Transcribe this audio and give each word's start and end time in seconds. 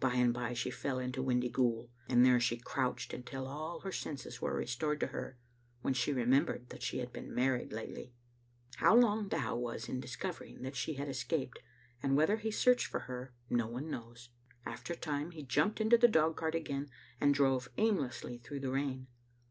By 0.00 0.16
and 0.16 0.34
by 0.34 0.52
she 0.52 0.70
fell 0.70 0.98
into 0.98 1.22
Windy 1.22 1.48
ghoul, 1.48 1.88
and 2.06 2.26
there 2.26 2.38
she 2.38 2.58
crouched 2.58 3.14
until 3.14 3.46
all 3.46 3.80
her 3.80 3.90
senses 3.90 4.38
were 4.38 4.54
restored 4.54 5.00
to 5.00 5.06
her, 5.06 5.38
when 5.80 5.94
she 5.94 6.12
remembered 6.12 6.68
that 6.68 6.82
she 6.82 6.98
had 6.98 7.10
been 7.10 7.34
married 7.34 7.72
lately. 7.72 8.12
How 8.76 8.94
long 8.94 9.28
Dow 9.28 9.56
was 9.56 9.88
in 9.88 9.98
discovering 9.98 10.60
that 10.60 10.76
she 10.76 10.96
had 10.96 11.08
es 11.08 11.24
caped, 11.24 11.60
and 12.02 12.18
whether 12.18 12.36
he 12.36 12.50
searched 12.50 12.88
for 12.88 13.00
her, 13.08 13.32
no 13.48 13.66
one 13.66 13.88
knows. 13.90 14.28
After 14.66 14.92
a 14.92 14.96
time 14.96 15.30
he 15.30 15.42
jumped 15.42 15.80
into 15.80 15.96
the 15.96 16.06
dogcart 16.06 16.54
again, 16.54 16.90
and 17.18 17.32
drove 17.32 17.70
aimlessly 17.78 18.36
through 18.36 18.60
the 18.60 18.70
rain. 18.72 19.06